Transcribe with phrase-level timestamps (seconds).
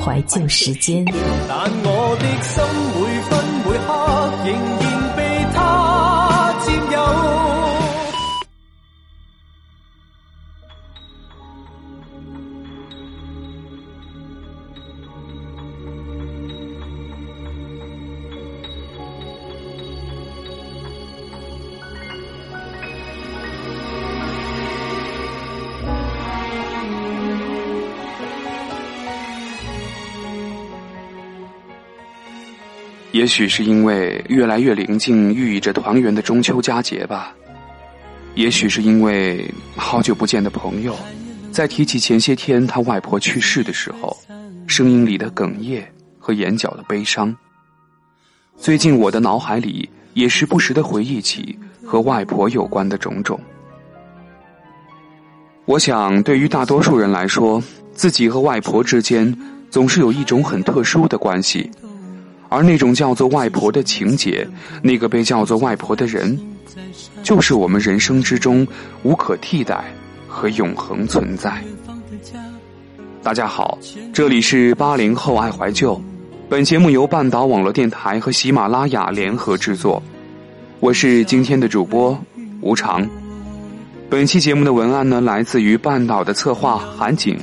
[0.00, 1.04] 怀旧时间。
[1.48, 2.54] 但我的心
[2.94, 3.32] 每分
[3.64, 4.23] 每刻
[33.24, 37.34] 也许是因为越来越临近寓意着团圆的中秋佳节吧，
[38.34, 40.94] 也许是因为好久不见的朋友，
[41.50, 44.14] 在提起前些天他外婆去世的时候，
[44.66, 47.34] 声音里的哽咽和眼角的悲伤。
[48.58, 53.40] 最近我的脑海里也时不时的回忆起和外婆有关的种种。
[55.64, 57.62] 我想，对于大多数人来说，
[57.94, 59.34] 自己和外婆之间
[59.70, 61.70] 总是有一种很特殊的关系。
[62.54, 64.46] 而那种叫做外婆的情节，
[64.80, 66.38] 那个被叫做外婆的人，
[67.24, 68.64] 就是我们人生之中
[69.02, 69.92] 无可替代
[70.28, 71.60] 和永恒存在。
[73.24, 73.76] 大家好，
[74.12, 76.00] 这里是八零后爱怀旧，
[76.48, 80.00] 本节目由半岛网络电台和喜马拉雅联合制作，
[80.78, 82.16] 我是今天的主播
[82.60, 83.04] 吴常。
[84.08, 87.36] 本期节目的文案呢，来自于半岛的策划韩景。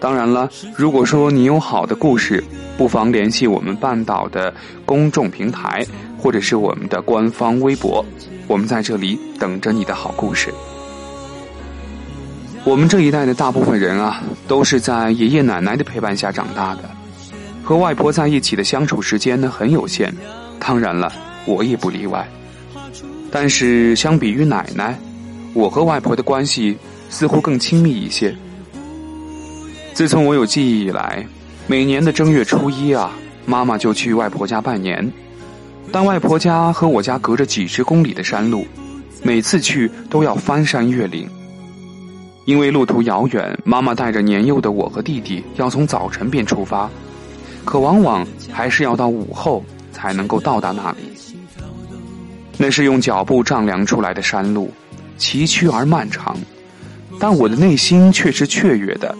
[0.00, 2.42] 当然了，如果说你有好的故事，
[2.78, 4.52] 不妨联系我们半岛的
[4.86, 5.86] 公众平台，
[6.18, 8.02] 或者是我们的官方微博，
[8.48, 10.52] 我们在这里等着你的好故事。
[12.64, 16.82] 我们这一代的大部分人啊，都是在爷爷奶奶的陪伴下长大的，
[17.62, 20.10] 和外婆在一起的相处时间呢很有限。
[20.58, 21.12] 当然了，
[21.44, 22.26] 我也不例外。
[23.30, 24.98] 但是相比于奶奶，
[25.52, 26.76] 我和外婆的关系
[27.10, 28.34] 似乎更亲密一些。
[30.00, 31.26] 自从我有记忆以来，
[31.66, 33.12] 每年的正月初一啊，
[33.44, 35.12] 妈妈就去外婆家拜年。
[35.92, 38.66] 但外婆家和我家隔着几十公里的山路，
[39.22, 41.28] 每次去都要翻山越岭。
[42.46, 46.88] 因为路途遥远，妈妈带着年幼的我和弟弟要从早晨便出发，
[47.66, 49.62] 可往往还是要到午后
[49.92, 51.12] 才能够到达那里。
[52.56, 54.72] 那是用脚步丈量出来的山路，
[55.18, 56.34] 崎岖而漫长，
[57.18, 59.14] 但我的内心却是雀跃的。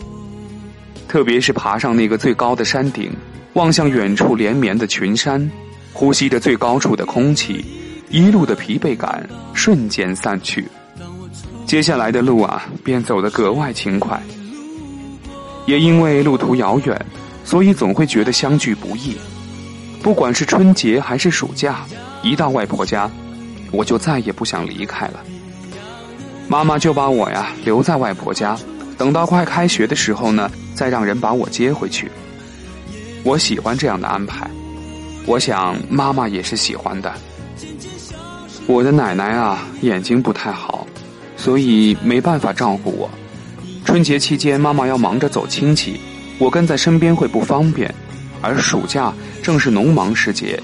[1.10, 3.10] 特别是爬上那个最高的山顶，
[3.54, 5.50] 望向远处连绵的群山，
[5.92, 7.64] 呼吸着最高处的空气，
[8.10, 10.64] 一路的疲惫感瞬间散去。
[11.66, 14.22] 接下来的路啊，便走得格外轻快。
[15.66, 17.06] 也因为路途遥远，
[17.44, 19.16] 所以总会觉得相聚不易。
[20.04, 21.80] 不管是春节还是暑假，
[22.22, 23.10] 一到外婆家，
[23.72, 25.18] 我就再也不想离开了。
[26.46, 28.56] 妈妈就把我呀留在外婆家。
[29.00, 32.12] 等到快开学的时候呢，再让人把我接回去。
[33.22, 34.46] 我喜欢这样的安排，
[35.24, 37.10] 我想妈妈也是喜欢的。
[38.66, 40.86] 我的奶奶啊，眼睛不太好，
[41.34, 43.10] 所以没办法照顾我。
[43.86, 45.98] 春节期间，妈妈要忙着走亲戚，
[46.38, 47.92] 我跟在身边会不方便。
[48.42, 50.62] 而暑假正是农忙时节，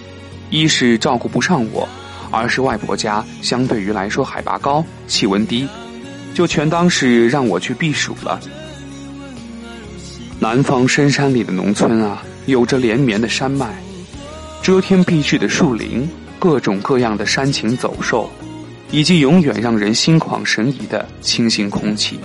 [0.50, 1.88] 一是照顾不上我，
[2.30, 5.66] 二是外婆家相对于来说海拔高，气温低。
[6.36, 8.38] 就全当是让我去避暑了。
[10.38, 13.74] 南方深山里的农村啊，有着连绵的山脉，
[14.60, 16.06] 遮天蔽日的树林，
[16.38, 18.30] 各种各样的山禽走兽，
[18.91, 22.20] 以及永远让人心旷神怡的清新空气。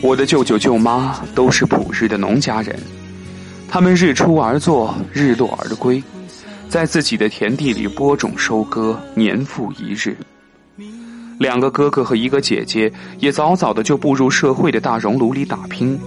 [0.00, 2.78] 我的舅舅舅妈都是朴日的农家人，
[3.68, 6.00] 他们日出而作，日落而归，
[6.68, 10.16] 在自己的田地里播种收割，年复一日。
[11.38, 15.98] 两个哥哥和一个姐姐也早早的就步入社会的大熔炉里打拼，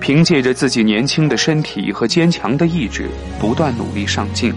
[0.00, 3.08] 凭借着自己年轻的身体和坚强的意志，
[3.38, 4.52] 不断努力上进，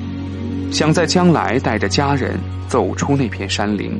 [0.71, 2.37] 想在将来带着家人
[2.67, 3.99] 走出那片山林。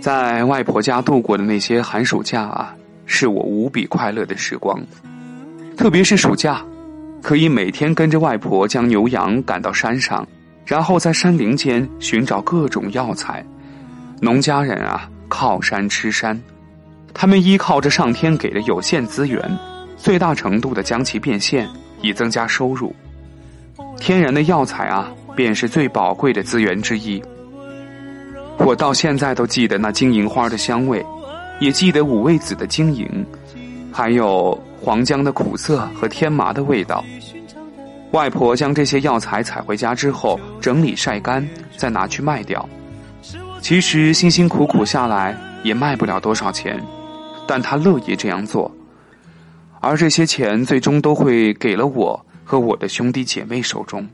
[0.00, 2.74] 在外婆家度过的那些寒暑假啊，
[3.04, 4.80] 是我无比快乐的时光。
[5.76, 6.64] 特别是暑假，
[7.22, 10.26] 可以每天跟着外婆将牛羊赶到山上，
[10.64, 13.44] 然后在山林间寻找各种药材。
[14.20, 16.40] 农家人啊，靠山吃山，
[17.12, 19.40] 他们依靠着上天给的有限资源，
[19.96, 21.68] 最大程度的将其变现，
[22.00, 22.94] 以增加收入。
[23.98, 27.22] 天然的药材啊，便是最宝贵的资源之一。
[28.58, 31.04] 我到现在都记得那金银花的香味，
[31.60, 33.26] 也记得五味子的晶莹，
[33.92, 37.04] 还有黄姜的苦涩和天麻的味道。
[38.12, 41.46] 外婆将这些药材采回家之后，整理晒干，
[41.76, 42.66] 再拿去卖掉。
[43.60, 46.80] 其实辛辛苦苦下来也卖不了多少钱，
[47.46, 48.70] 但她乐意这样做。
[49.80, 54.06] 而这些钱最终都会给了我和我的兄弟姐妹手中。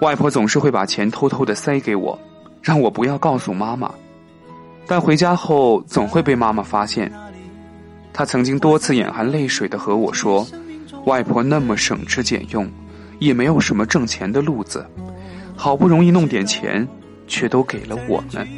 [0.00, 2.18] 外婆总是会把钱偷偷的塞给我，
[2.64, 3.92] 让我不要告诉妈妈。
[4.86, 7.12] 但回家后总会被妈妈发现。
[8.10, 10.46] 她曾经多次眼含泪水的和我说
[11.04, 12.66] ：“外婆那么省吃俭用，
[13.18, 14.86] 也没有什么挣钱的路子，
[15.54, 16.86] 好不容易弄点钱，
[17.26, 18.48] 却都给了我们。”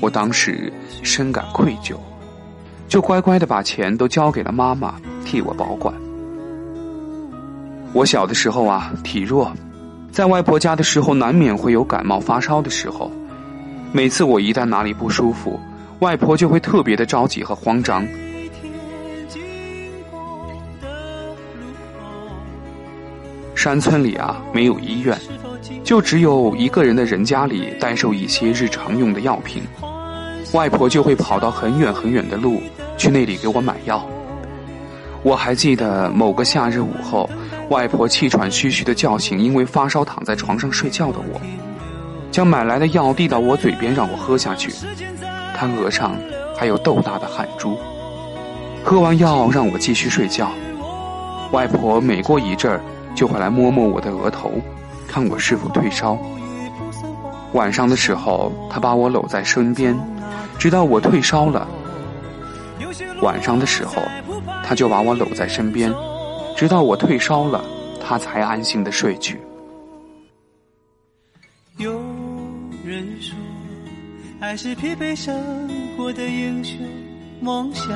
[0.00, 0.72] 我当时
[1.02, 1.96] 深感愧疚，
[2.88, 5.94] 就乖乖的把钱都交给了妈妈替我保管。
[7.92, 9.52] 我小的时候啊，体弱，
[10.18, 13.08] 在外婆家的时候难免会有感冒发烧的时候。
[13.92, 15.60] 每次我一旦哪里不舒服，
[16.00, 18.04] 外婆就会特别的着急和慌张。
[23.54, 25.16] 山村里啊，没有医院，
[25.84, 29.62] 就只有一个人的人家里代售一些日常用的药品。
[30.52, 32.60] 外婆就会跑到很远很远的路
[32.96, 34.04] 去那里给我买药。
[35.22, 37.30] 我还记得某个夏日午后，
[37.70, 41.40] 外婆气喘吁吁的叫醒因为发烧躺在床上睡觉的我，
[42.30, 44.72] 将买来的药递到我嘴边让我喝下去。
[45.54, 46.16] 她额上
[46.56, 47.76] 还有豆大的汗珠。
[48.82, 50.50] 喝完药让我继续睡觉。
[51.52, 52.80] 外婆每过一阵儿
[53.14, 54.50] 就会来摸摸我的额头，
[55.06, 56.18] 看我是否退烧。
[57.52, 59.94] 晚上的时候，她把我搂在身边，
[60.58, 61.68] 直到我退烧了。
[63.20, 64.00] 晚上的时候，
[64.64, 65.92] 她就把我搂在身边，
[66.58, 67.64] 直到我退烧了，
[68.00, 69.40] 他才安心的睡去。
[71.76, 71.92] 有
[72.84, 73.36] 人说，
[74.40, 75.40] 爱是疲惫生
[75.96, 76.76] 活的英雄
[77.40, 77.94] 梦想。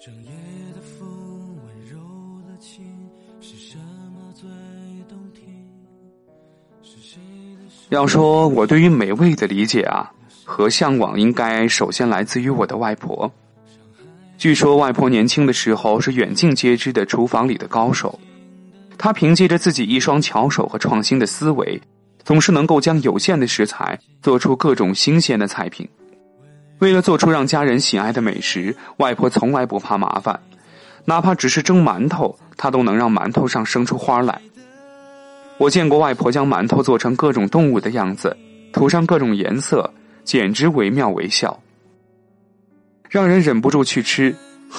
[0.00, 0.30] 整夜
[0.76, 1.08] 的风，
[1.56, 1.98] 温柔
[2.46, 2.84] 的情，
[3.40, 4.48] 是什么最
[5.08, 5.42] 动听？
[7.88, 10.08] 要说我对于美味的理解啊
[10.44, 13.28] 和向往，应该首先来自于我的外婆。
[14.36, 18.16] 据说外婆年轻的时候是远近皆知的厨房里的高手，
[18.96, 21.80] 她凭借着自己一双巧手和创新的思维，
[22.22, 25.88] 总是能够将有限的食材做出各种新鲜的菜品。
[26.78, 30.40] 为了做出让家人喜爱的美食，外婆从来不怕麻烦，
[31.04, 34.40] 哪怕只是蒸馒头，她都能让馒头上生出花来。
[35.56, 38.36] 我见过外婆将馒头做成各种动物的样子，
[38.72, 39.92] 涂上各种颜色，
[40.22, 41.58] 简直惟妙惟肖，
[43.08, 44.34] 让人忍不住去吃。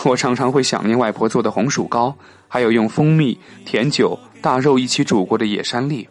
[0.05, 2.15] 我常常会想念外婆做的红薯糕，
[2.47, 6.07] 还有用蜂蜜、甜酒、大肉一起煮过的野山栗。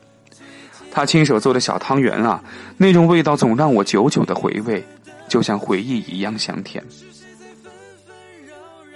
[0.91, 2.43] 她亲手做的小汤圆啊，
[2.77, 4.85] 那种味道总让我久久的回味。
[5.29, 6.83] 就像回忆一样香甜。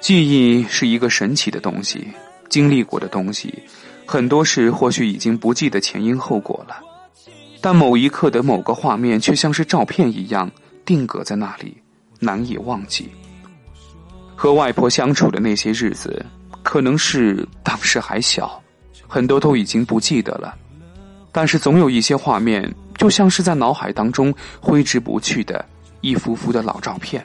[0.01, 2.09] 记忆是一个神奇的东西，
[2.49, 3.55] 经历过的东西，
[4.05, 6.81] 很多事或许已经不记得前因后果了，
[7.61, 10.51] 但某一刻的某个画面却像是照片一样
[10.85, 11.77] 定格在那里，
[12.19, 13.09] 难以忘记。
[14.35, 16.27] 和外婆相处的那些日子，
[16.65, 18.61] 可能是当时还小，
[19.07, 20.53] 很多都已经不记得了，
[21.31, 25.65] 但是总有一些画面，就像是在脑海当中挥之不去的。
[26.03, 27.25] 一幅幅的老照片，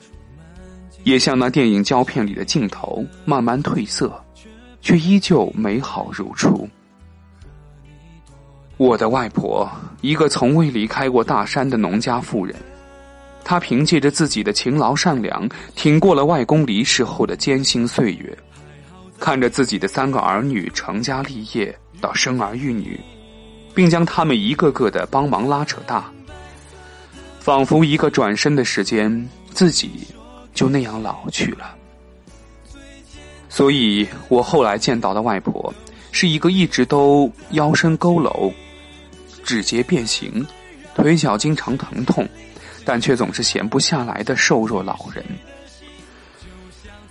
[1.03, 4.23] 也像那电影胶片里的镜头，慢慢褪色，
[4.81, 6.69] 却依旧美好如初。
[8.77, 9.67] 我的外婆，
[10.01, 12.55] 一个从未离开过大山的农家妇人，
[13.43, 18.37] 她凭借着自己的勤劳善良，挺过了外公离世后的艰辛岁月，
[19.19, 22.99] 看着自己的三个儿女成家立业，到生儿育女，
[23.73, 26.11] 并将他们一个个的帮忙拉扯大，
[27.47, 30.05] 仿佛一个转身的时间，自己
[30.53, 31.73] 就那样老去了。
[33.47, 35.73] 所以我后来见到的外婆，
[36.11, 38.51] 是一个一直都腰身佝偻。
[39.45, 40.45] 指节变形，
[40.93, 42.27] 腿脚经常疼痛，
[42.83, 45.23] 但却总是闲不下来的瘦弱老人。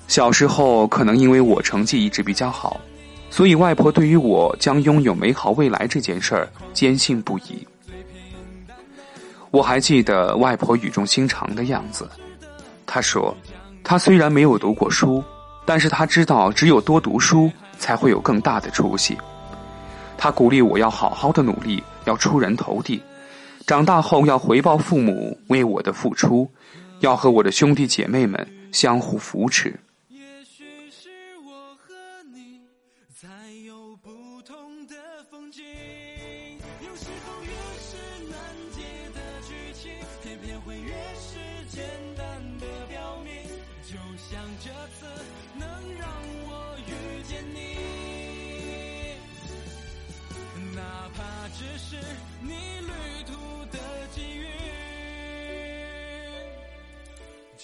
[0.06, 2.78] 小时候可能因为我成绩一直比较好，
[3.30, 7.66] 所以外婆对于我将拥有美好未来这件事儿坚信不疑。
[9.50, 12.08] 我还记得外婆语重心长的样子，
[12.86, 13.36] 她说
[13.82, 15.22] ：“她虽然没有读过书，
[15.64, 19.16] 但是她知道只有多读书才会有更大的出息。”
[20.18, 21.82] 她鼓励我要好好的努力。
[22.06, 23.02] 要出人头地，
[23.66, 26.48] 长大后要回报父母为我的付出，
[27.00, 29.74] 要和我的兄弟姐妹们相互扶持。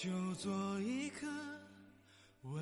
[0.03, 1.27] 就做一个
[2.41, 2.61] 温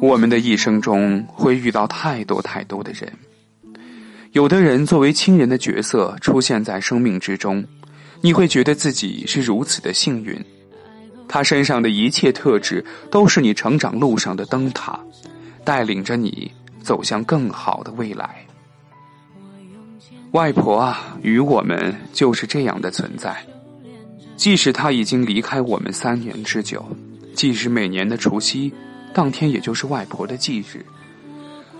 [0.00, 3.12] 我们的一生中会遇到太多太多的人，
[4.32, 7.64] 有的人作为亲人的角色出现在生命之中，
[8.20, 10.38] 你会觉得自己是如此的幸运，
[11.28, 14.98] 他身上的一切特质都是你成长路上的灯塔，
[15.64, 16.50] 带领着你。
[16.80, 18.36] 走向更好的未来。
[20.30, 23.36] 外婆啊，与我们就是这样的存在。
[24.38, 26.86] 即使他已经离开我们三年之久，
[27.34, 28.72] 即使每年的除夕
[29.12, 30.86] 当天也就是外婆的忌日，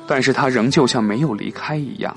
[0.08, 2.14] 但是他仍旧像没有离开一样。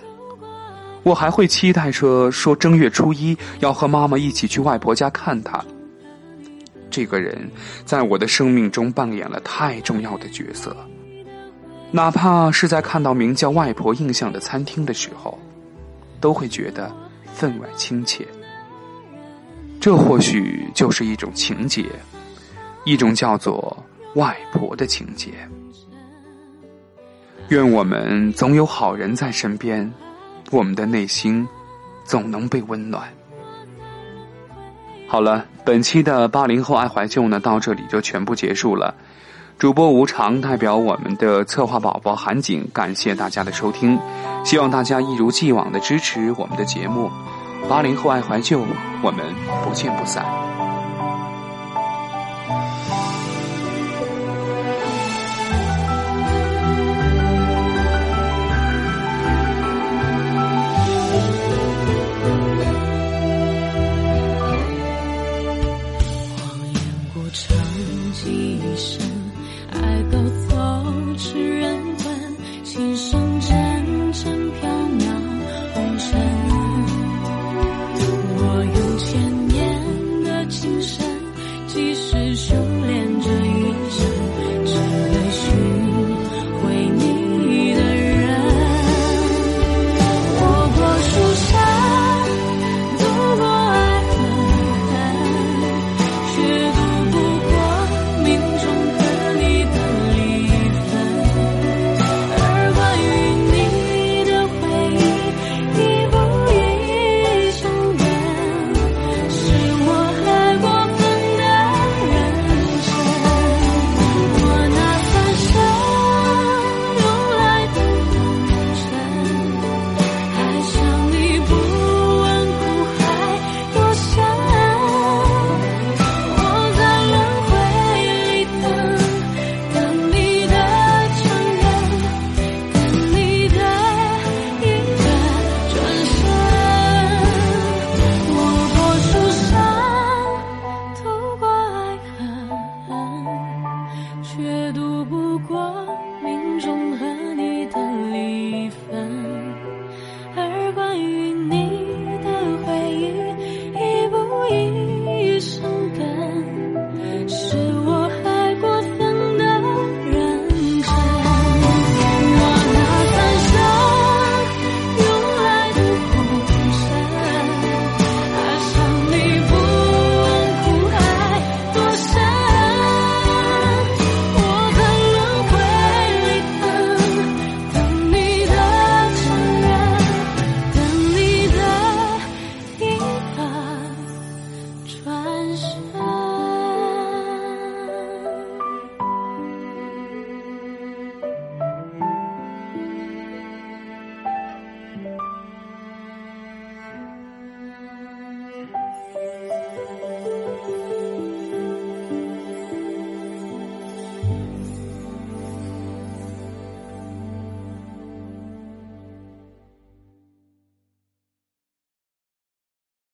[1.03, 5.63] 我还会期待着说正月初一要和妈妈一起去外婆家看他。
[6.89, 7.49] 这个人
[7.85, 10.75] 在我的生命中扮演了太重要的角色。
[11.91, 15.37] 哪怕是在看到名叫“外婆”印象的餐厅的时候，
[16.19, 16.91] 都会觉得
[17.31, 18.25] 分外亲切。
[19.81, 21.83] 这或许就是一种情结，
[22.85, 23.83] 一种叫做
[24.13, 25.31] “外婆”的情结。
[27.47, 29.91] 愿我们总有好人在身边，
[30.51, 31.47] 我们的内心
[32.05, 33.11] 总能被温暖。
[35.07, 38.93] 好了，本期的八零后爱怀旧呢，到这里就全部结束了。
[39.57, 43.97] 主播无常代表我们的策划宝宝韩景，感谢大家的收听，
[44.45, 47.09] 希望大家一如既往的支持我们的节目。
[47.69, 48.61] 八零后爱怀旧，
[49.01, 50.50] 我们不见不散。